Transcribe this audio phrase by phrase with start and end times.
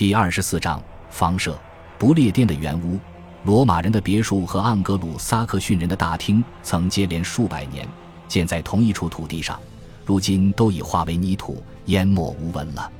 [0.00, 1.60] 第二十四章房舍
[1.98, 2.98] 不列颠的原屋。
[3.44, 7.86] 罗马人的别墅和盎格鲁撒克逊人的大厅曾接连数百年
[8.26, 9.60] 建在同一处土地上，
[10.06, 12.90] 如今都已化为泥土，淹没无闻了。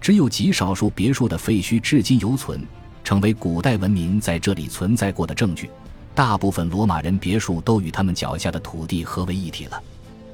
[0.00, 2.60] 只有极少数别墅的废墟至今犹存，
[3.04, 5.70] 成为古代文明在这里存在过的证据。
[6.16, 9.80] 大部分罗马人别墅都与他们脚下的土地合为一体了。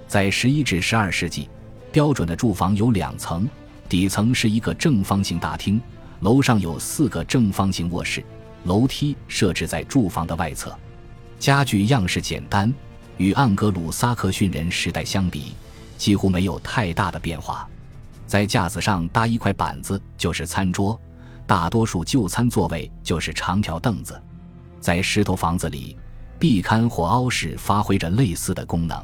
[0.08, 1.50] 在十一至十二世纪，
[1.92, 3.46] 标准的住房有两层，
[3.86, 5.78] 底层是一个正方形大厅，
[6.20, 8.24] 楼上有四个正方形卧室。
[8.64, 10.76] 楼梯设置在住房的外侧，
[11.38, 12.72] 家具样式简单，
[13.16, 15.54] 与盎格鲁撒克逊人时代相比，
[15.96, 17.68] 几乎没有太大的变化。
[18.26, 21.00] 在架子上搭一块板子就是餐桌，
[21.46, 24.20] 大多数就餐座位就是长条凳子。
[24.80, 25.96] 在石头房子里，
[26.36, 29.00] 壁龛或凹室发挥着类似的功能。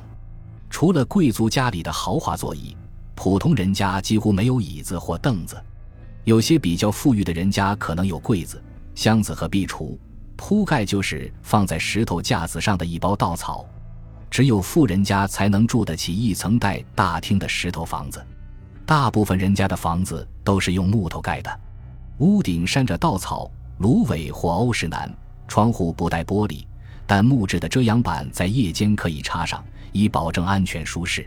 [0.69, 2.77] 除了贵族家里的豪华座椅，
[3.15, 5.57] 普通人家几乎没有椅子或凳子。
[6.25, 8.63] 有些比较富裕的人家可能有柜子。
[8.95, 9.97] 箱子和壁橱
[10.37, 13.65] 铺盖就是放在石头架子上的一包稻草，
[14.31, 18.25] 只有富人家才能住得起一层带大厅的石头房子。
[18.85, 21.61] 大部分人家的房子都是用木头盖的，
[22.19, 25.11] 屋顶扇着稻草、芦苇或欧石楠，
[25.49, 26.65] 窗户不带玻璃，
[27.07, 31.27] 但木质的遮阳板在夜间可以插上，以保证安全舒适。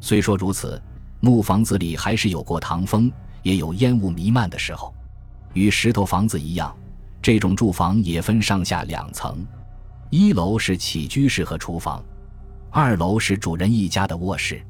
[0.00, 0.80] 虽说如此，
[1.20, 3.12] 木房子里还是有过堂风，
[3.44, 4.92] 也有烟雾弥漫的时候。
[5.52, 6.76] 与石头房子一样。
[7.22, 9.46] 这种住房也分上下两层，
[10.10, 12.04] 一楼是起居室和厨房，
[12.70, 14.60] 二楼是主人一家的卧室。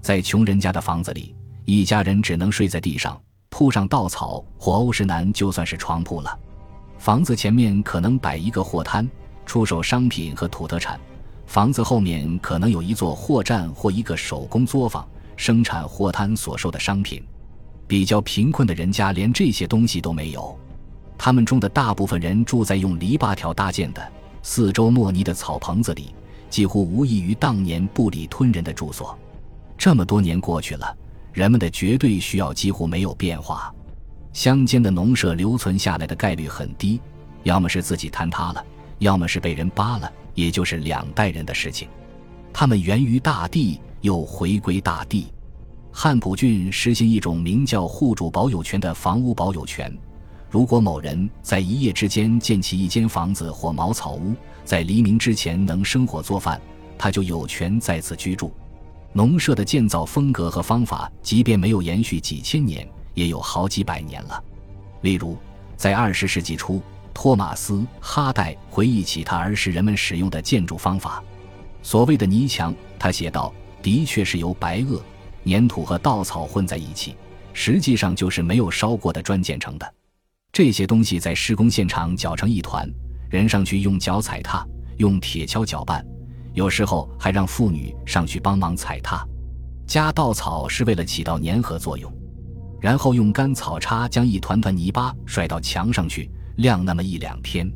[0.00, 1.32] 在穷人家的房子里，
[1.64, 3.16] 一家人只能睡在地上，
[3.50, 6.36] 铺上稻草或欧式楠就算是床铺了。
[6.98, 9.08] 房子前面可能摆一个货摊，
[9.46, 10.98] 出售商品和土特产；
[11.46, 17.22] 房子后面可能有一座货站或一个手工作坊，生产货摊所售的商品。
[17.92, 20.58] 比较贫困的人家连这些东西都没有。
[21.18, 24.10] 他们中的大部分人住在用篱笆条搭建的
[24.42, 26.14] 四周莫泥的草棚子里，
[26.48, 29.14] 几乎无异于当年布里吞人的住所。
[29.76, 30.96] 这么多年过去了，
[31.34, 33.70] 人们的绝对需要几乎没有变化。
[34.32, 36.98] 乡间的农舍留存下来的概率很低，
[37.42, 38.64] 要么是自己坍塌了，
[39.00, 41.86] 要么是被人扒了，也就是两代人的事情。
[42.54, 45.26] 他们源于大地，又回归大地。
[45.94, 49.94] 汉普郡实行一种名叫户主保有权的房屋保有权。
[50.50, 56.60] 如果某人在一夜之间建起一间房子或茅草屋，在黎明之前能生火做饭，
[56.98, 58.50] 他就有权在此居住。
[59.12, 64.42] 农舍的建造风格和方法，即便没有延续几千年，也有好几百年了。
[65.02, 65.36] 例如，
[65.76, 66.80] 在二十世纪初，
[67.12, 71.22] 托马斯·哈代回忆起他儿时人们使用的建筑方法。
[71.82, 73.52] 所谓的泥墙，他写道，
[73.82, 74.98] 的确是由白垩、
[75.44, 77.16] 粘土和稻草混在一起，
[77.52, 79.94] 实际上就是没有烧过的砖建成的。
[80.52, 82.88] 这些东西在施工现场搅成一团，
[83.30, 84.66] 人上去用脚踩踏，
[84.98, 86.04] 用铁锹搅拌，
[86.52, 89.26] 有时候还让妇女上去帮忙踩踏。
[89.86, 92.12] 加稻草是为了起到粘合作用，
[92.80, 97.70] 然后用干草叉将一团团泥巴甩到墙上去晾那么一两天，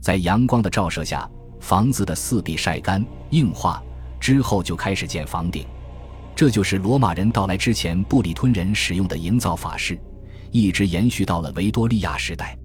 [0.00, 1.28] 在阳光的照射下，
[1.60, 3.82] 房子的四壁晒干硬化
[4.20, 5.66] 之后，就开始建房顶。
[6.40, 10.00] 这就是罗马人到来之前布里吞人使用的营造法式。
[10.50, 12.56] 一直延续到了维多利亚时代，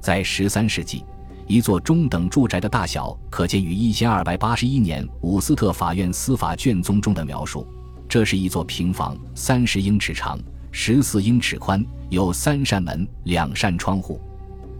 [0.00, 1.04] 在十三世纪，
[1.48, 7.66] 一座中等住宅的大小可见于一千二百八十一年伍斯特法院司法卷宗中的描述。
[8.08, 10.38] 这是一座平房，三十英尺长，
[10.70, 14.20] 十四英尺宽，有三扇门，两扇窗户。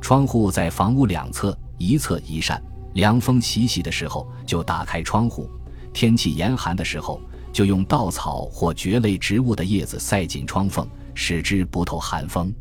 [0.00, 2.62] 窗户在房屋两侧，一侧一扇。
[2.94, 5.50] 凉风习习的时候就打开窗户，
[5.92, 7.20] 天气严寒的时候
[7.56, 10.86] 就用稻草或蕨类植物的叶子塞进窗缝。
[11.18, 12.52] 使之不透寒风，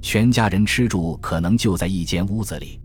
[0.00, 2.80] 全家人吃住可能就在一间屋子里。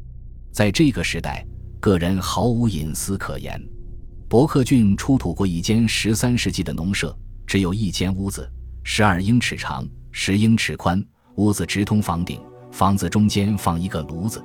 [0.51, 1.47] 在这个时代，
[1.79, 3.57] 个人毫无隐私可言。
[4.27, 7.17] 伯克郡出土过一间十三世纪的农舍，
[7.47, 8.45] 只有一间屋子，
[8.83, 11.01] 十二英尺长，十英尺宽，
[11.35, 14.43] 屋子直通房顶，房子中间放一个炉子。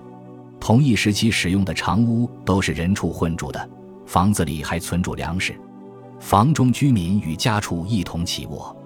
[0.60, 3.68] 同一时期使用的长屋都是人畜混住的，
[4.06, 5.52] 房子里还存住粮食，
[6.20, 8.76] 房中居民与家畜一同起卧。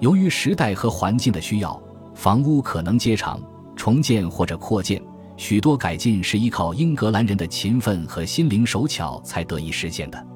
[0.00, 1.80] 由于时代和环境的需要，
[2.12, 3.40] 房屋可能接长、
[3.76, 5.00] 重建或者扩建。
[5.36, 10.26] 许多改进是依靠英格兰人的勤奋和心灵手巧才得以实现的。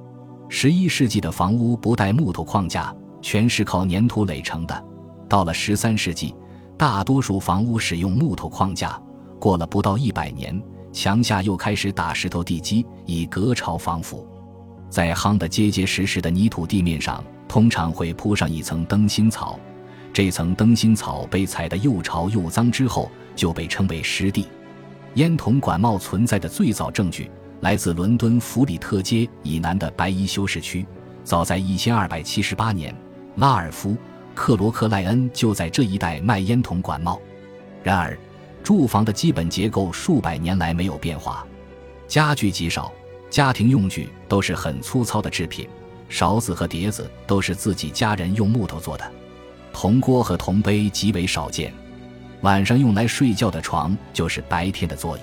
[0.48, 4.84] 十一世纪的房屋不带木头框架，全是靠粘土垒成的。
[5.28, 6.34] 到了十三世纪，
[6.78, 8.98] 大多数房屋使用木头框架。
[9.38, 10.60] 过了不到一百年，
[10.92, 14.26] 墙下又开始打石头地基，以隔潮防腐。
[14.96, 17.22] 在夯得结结实实的泥土地面上。
[17.46, 19.60] 通常会铺上一层灯芯草，
[20.10, 24.48] 这层灯芯草被踩得又潮又脏之后，就被称为湿地。
[25.16, 30.86] 烟筒管帽存在的最早证据来自伦敦弗里特街以南的白衣修士区。
[31.22, 32.96] 早在1278年，
[33.34, 33.90] 拉尔夫·
[34.34, 37.20] 克罗克莱恩就在这一带卖烟筒管帽。
[37.82, 38.18] 然而，
[38.62, 41.46] 住房的基本结构数百年来没有变化，
[42.08, 42.90] 家具极少，
[43.30, 45.68] 家庭用具都是很粗糙的制品，
[46.08, 49.04] 勺子和碟子都是自己家人用木头做的。
[49.72, 51.72] 铜锅和铜杯极为少见，
[52.40, 55.20] 晚上用来睡觉的床就是白天的座椅。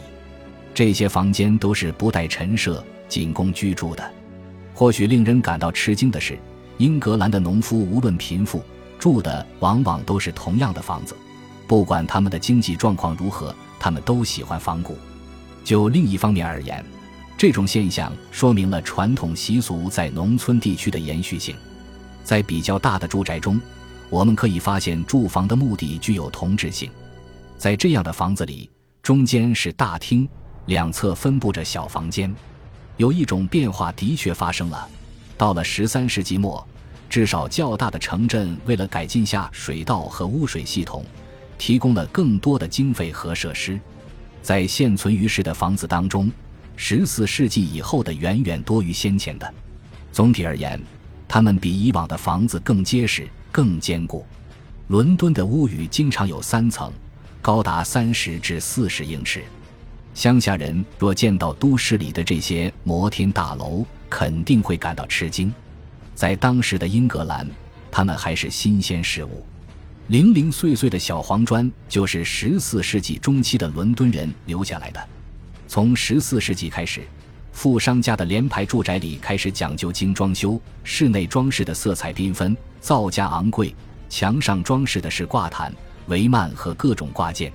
[0.73, 4.11] 这些房间都是不带陈设，仅供居住的。
[4.75, 6.38] 或许令人感到吃惊的是，
[6.77, 8.63] 英格兰的农夫无论贫富，
[8.99, 11.15] 住的往往都是同样的房子。
[11.67, 14.97] 不管他们的经济状况如何，他们都喜欢仿古。
[15.63, 16.83] 就另一方面而言，
[17.38, 21.56] 这种现象说明了传统习俗在农村地区的延续性。
[22.24, 23.59] 在比较大的住宅中。
[24.09, 26.88] 我们可以发现，住房的目的具有同质性。
[27.57, 28.69] 在这样的房子里，
[29.01, 30.30] 中间是大厅，
[30.68, 32.31] 两侧分布着小房间。
[32.97, 34.88] 有一种变化的确发生了：
[35.35, 36.63] 到了十三世纪末，
[37.09, 41.03] 至少较大的城镇为了改进下水道和污水系统，
[41.57, 43.81] 提供了更多的经费和设施。
[44.44, 46.31] 在现存于世的房子当中，
[46.75, 49.53] 十四世纪以后的远远多于先前的。
[50.11, 50.81] 总体而言，
[51.27, 53.27] 它们比以往的房子更结实。
[53.53, 54.25] 更坚固。
[54.87, 56.91] 伦敦的屋宇经常有三层，
[57.39, 59.43] 高达三十至四十英尺。
[60.15, 65.53] 乡下人若见到都市里的这些摩天大楼，肯定会感到吃惊。
[66.15, 67.47] 在当时的英格兰，
[67.91, 69.45] 它们还是新鲜事物。
[70.07, 75.09] 零零碎碎的小黄砖就是十四世纪中期的伦敦人留下来的。
[75.73, 77.01] 从十四世纪开始，
[77.51, 82.55] 富商家的联排住宅里开始讲究精装修，室内装饰的色彩缤纷。
[82.79, 83.73] 造价昂贵，
[84.07, 85.73] 墙上装饰的是挂毯、
[86.09, 87.51] 帷幔和各种挂件，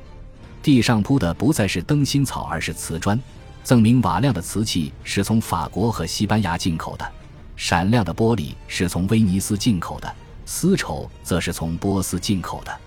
[0.61, 3.17] 地上铺的不再是灯芯草，而是瓷砖。
[3.65, 7.09] 锃明瓦亮的瓷器是从法国和西班牙进口的，
[7.55, 10.13] 闪亮的玻璃是从威尼斯进口的，
[10.45, 12.81] 丝绸则是从波斯进口的。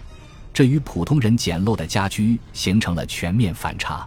[0.54, 4.06] 这与普通人简陋的家居形成了全面反差。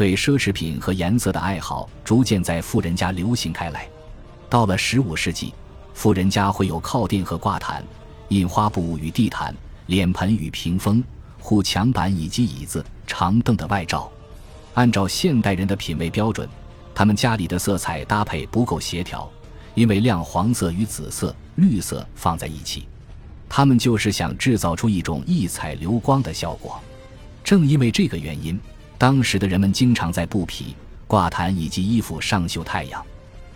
[0.00, 3.86] 对奢侈品和颜色的爱好逐渐在富人家流行开来。
[4.48, 5.52] 到了十五世纪。
[5.92, 7.84] 富人家会有靠垫和挂毯、
[8.28, 9.54] 印花布与地毯、
[9.88, 11.04] 脸盆与屏风、
[11.38, 14.10] 护墙板以及椅子、长凳的外罩。
[14.72, 16.48] 按照现代人的品味标准，
[16.94, 19.30] 他们家里的色彩搭配不够协调，
[19.74, 22.88] 因为亮黄色与紫色、绿色放在一起，
[23.46, 26.80] 他们就是想制造出一种异彩流光的效果。
[27.44, 28.58] 正因为这个原因，
[29.00, 30.76] 当时的人们经常在布匹、
[31.06, 33.02] 挂毯以及衣服上绣太阳。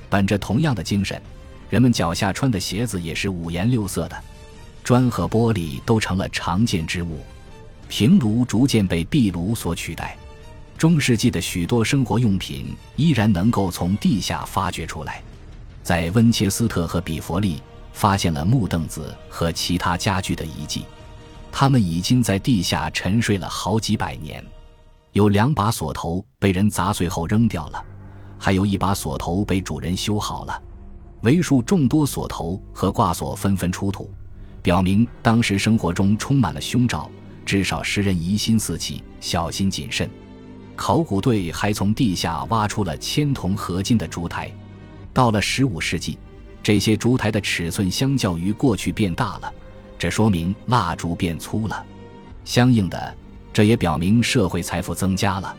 [0.08, 1.20] 本着同样的精神。
[1.68, 4.16] 人们脚下穿的鞋子也是五颜六色的，
[4.82, 7.20] 砖和玻璃都成了常见之物，
[7.90, 10.16] 平炉逐渐被壁炉所取代。
[10.78, 15.22] 中世纪的许多生活用品依然能够从地下发掘出来，
[15.82, 17.60] 在温切斯特和比佛利
[17.92, 20.86] 发现了木凳子和其他家具的遗迹，
[21.52, 24.42] 它们已经在地下沉睡了好几百年。
[25.14, 27.82] 有两把锁头被人砸碎后扔掉了，
[28.36, 30.62] 还有一把锁头被主人修好了。
[31.22, 34.10] 为数众多锁头和挂锁纷纷出土，
[34.60, 37.08] 表明当时生活中充满了凶兆，
[37.46, 40.10] 至少使人疑心四起、小心谨慎。
[40.74, 44.50] 考古队还从地下挖出了铅铜合金的烛台。
[45.12, 46.18] 到了十五世纪，
[46.60, 49.54] 这些烛台的尺寸相较于过去变大了，
[49.96, 51.86] 这说明蜡烛变粗了。
[52.44, 53.16] 相应的，
[53.54, 55.56] 这也表明社会财富增加了。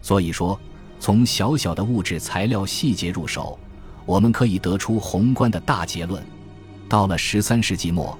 [0.00, 0.56] 所以说，
[1.00, 3.58] 从小小的物质材料细节入手。
[4.06, 6.22] 我们可以得出宏观的大结论：
[6.88, 8.18] 到了十三世纪末，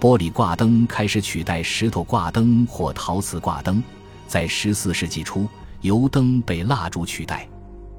[0.00, 3.80] 玻璃挂灯开始取代石头挂灯或陶瓷挂灯；
[4.26, 5.46] 在十四世纪初，
[5.82, 7.48] 油灯被蜡烛取代。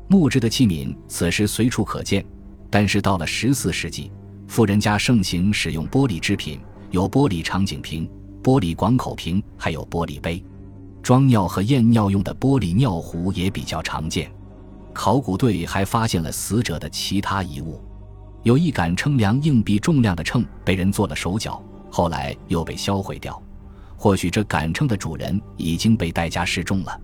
[0.07, 2.25] 木质的器皿此时随处可见，
[2.69, 4.11] 但是到了十四世纪，
[4.47, 6.59] 富人家盛行使用玻璃制品，
[6.91, 8.09] 有玻璃长颈瓶、
[8.43, 10.43] 玻璃广口瓶，还有玻璃杯。
[11.01, 14.31] 装尿和验尿用的玻璃尿壶也比较常见。
[14.93, 17.81] 考古队还发现了死者的其他遗物，
[18.43, 23.41] 有一杆称量硬币重量的秤被人做了手脚，后来又被销毁掉。
[23.95, 27.01] 或许这杆秤的主人已经被代价示众了。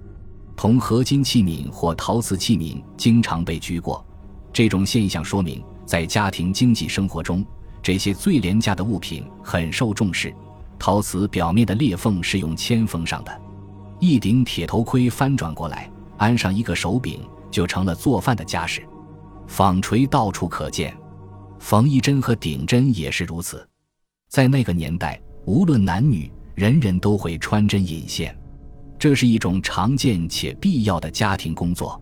[0.55, 4.05] 铜合金器皿或陶瓷器皿经常被举过，
[4.53, 7.45] 这种现象说明在家庭经济生活中，
[7.83, 10.33] 这些最廉价的物品很受重视。
[10.79, 13.41] 陶瓷表面的裂缝是用铅封上的。
[14.05, 17.19] 一顶铁头盔翻转过来，安上一个手柄。
[17.51, 18.85] 就成了做饭的家事，
[19.47, 20.93] 纺锤到处可见，
[21.57, 23.65] 缝衣针和顶针也是如此。
[24.27, 28.37] 在那个年代，无论男女，人人都会穿针引线。
[28.99, 32.01] 这是一种常见且必要的家庭工作。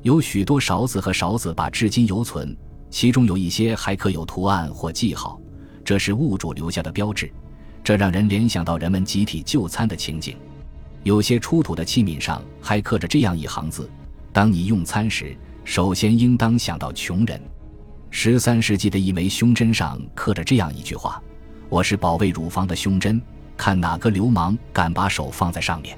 [0.00, 2.56] 有许多勺子和勺子把至今犹存，
[2.88, 5.38] 其中有一些还刻有图案或记号，
[5.84, 7.30] 这是物主留下的标志。
[7.84, 10.38] 这让人联想到人们集体就餐的情景。
[11.06, 13.88] 有些出土的器皿上还刻着这样一行字
[14.34, 17.40] ：“当你用餐时，首先应当想到穷人。”
[18.10, 21.22] 十三世纪的一枚胸针上刻着这样一句话
[21.70, 23.22] ：“我是保卫乳房的胸针，
[23.56, 25.96] 看哪个流氓敢把手放在上面。”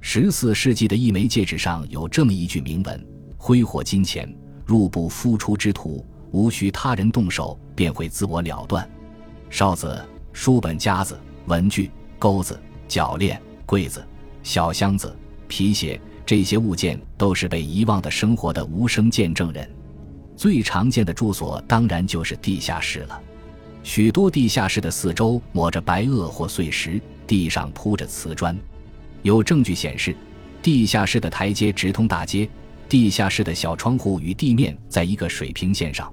[0.00, 3.06] 十四世纪的一枚戒指上有这么一句铭文。
[3.36, 8.88] 挥霍金钱，入不敷出之徒，无需他人动手便会自我了断。
[9.50, 10.02] 哨子、
[10.32, 14.02] 书本夹子、文具、钩子、铰链、柜子、
[14.42, 15.14] 小箱子、
[15.46, 19.68] 皮鞋，这些物件都是被遗忘的生活的无声见证人。
[20.36, 23.20] 最常见的住所当然就是地下室了。
[23.82, 28.56] 许多地下室的四周抹着白垩或碎石，地上铺着瓷砖。
[29.22, 30.14] 有证据显示，
[30.62, 32.48] 地下室的台阶直通大街。
[32.88, 36.10] 地下室的小窗户与地面在一个水平线上，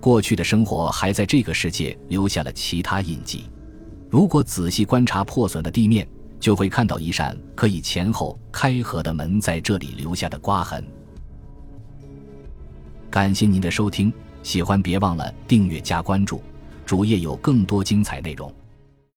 [0.00, 3.44] 过去的生活还在这个世界留下了其他印记。
[4.08, 6.08] 如果仔细观察破损的地面，
[6.38, 10.84] 就会看到一扇可以前后开合的门在这里留下的刮痕。
[13.10, 14.12] 感谢您的收听，
[14.42, 16.42] 喜欢别忘了订阅加关注，
[16.84, 18.52] 主页有更多精彩内容。